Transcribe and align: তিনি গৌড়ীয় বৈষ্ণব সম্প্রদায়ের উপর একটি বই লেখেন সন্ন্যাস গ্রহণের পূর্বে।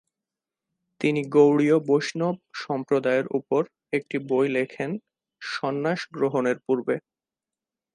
তিনি 1.01 1.21
গৌড়ীয় 1.33 1.77
বৈষ্ণব 1.87 2.35
সম্প্রদায়ের 2.63 3.27
উপর 3.39 3.61
একটি 3.93 4.17
বই 4.29 4.47
লেখেন 4.49 4.91
সন্ন্যাস 5.41 6.01
গ্রহণের 6.15 6.57
পূর্বে। 6.65 6.95